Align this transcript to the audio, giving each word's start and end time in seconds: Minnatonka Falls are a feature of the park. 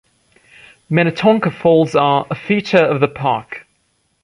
Minnatonka 0.89 1.51
Falls 1.53 1.93
are 1.93 2.25
a 2.31 2.33
feature 2.33 2.83
of 2.83 3.01
the 3.01 3.07
park. 3.07 3.67